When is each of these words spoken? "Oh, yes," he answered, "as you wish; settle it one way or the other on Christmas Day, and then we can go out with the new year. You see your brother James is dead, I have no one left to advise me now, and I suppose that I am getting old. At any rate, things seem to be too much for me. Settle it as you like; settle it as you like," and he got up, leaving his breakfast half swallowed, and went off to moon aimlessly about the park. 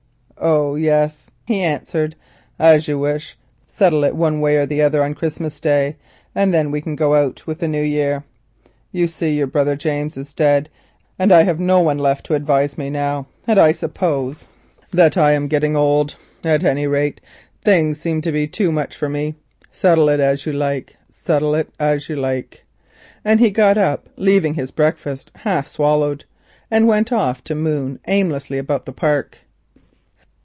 "Oh, 0.43 0.73
yes," 0.73 1.29
he 1.45 1.61
answered, 1.61 2.15
"as 2.57 2.87
you 2.87 2.97
wish; 2.97 3.37
settle 3.67 4.03
it 4.03 4.15
one 4.15 4.41
way 4.41 4.55
or 4.55 4.65
the 4.65 4.81
other 4.81 5.03
on 5.03 5.13
Christmas 5.13 5.59
Day, 5.59 5.97
and 6.33 6.51
then 6.51 6.71
we 6.71 6.81
can 6.81 6.95
go 6.95 7.13
out 7.13 7.45
with 7.45 7.59
the 7.59 7.67
new 7.67 7.83
year. 7.83 8.23
You 8.91 9.07
see 9.07 9.37
your 9.37 9.45
brother 9.45 9.75
James 9.75 10.17
is 10.17 10.33
dead, 10.33 10.67
I 11.19 11.43
have 11.43 11.59
no 11.59 11.79
one 11.79 11.99
left 11.99 12.25
to 12.25 12.33
advise 12.33 12.75
me 12.75 12.89
now, 12.89 13.27
and 13.45 13.59
I 13.59 13.71
suppose 13.71 14.47
that 14.89 15.15
I 15.15 15.33
am 15.33 15.47
getting 15.47 15.75
old. 15.77 16.15
At 16.43 16.63
any 16.63 16.87
rate, 16.87 17.21
things 17.63 17.99
seem 18.01 18.21
to 18.21 18.31
be 18.31 18.47
too 18.47 18.71
much 18.71 18.95
for 18.95 19.09
me. 19.09 19.35
Settle 19.71 20.09
it 20.09 20.19
as 20.19 20.47
you 20.47 20.53
like; 20.53 20.95
settle 21.11 21.53
it 21.53 21.69
as 21.79 22.09
you 22.09 22.15
like," 22.15 22.65
and 23.23 23.39
he 23.39 23.51
got 23.51 23.77
up, 23.77 24.09
leaving 24.17 24.55
his 24.55 24.71
breakfast 24.71 25.29
half 25.35 25.67
swallowed, 25.67 26.25
and 26.71 26.87
went 26.87 27.11
off 27.11 27.43
to 27.43 27.53
moon 27.53 27.99
aimlessly 28.07 28.57
about 28.57 28.87
the 28.87 28.91
park. 28.93 29.37